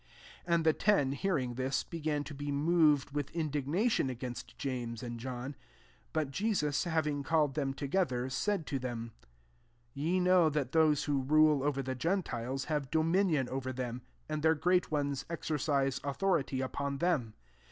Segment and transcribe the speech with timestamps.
[0.45, 5.19] 41 And the ten hearing thisf began to be moved with indignation against James and
[5.19, 5.51] John.
[6.11, 9.11] 42 But Jesus, having called them together, said to them^
[9.95, 14.55] '^Ye know that those who rule over the gentiles have dominion over them; and their
[14.55, 17.35] great ones exercise authority upon them.